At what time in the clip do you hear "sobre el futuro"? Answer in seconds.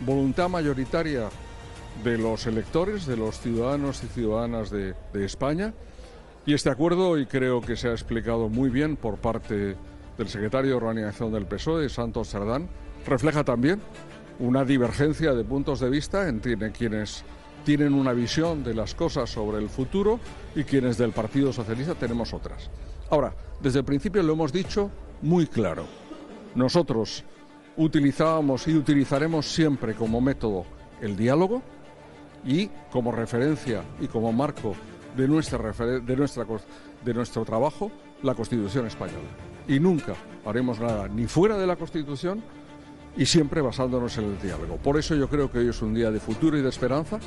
19.28-20.18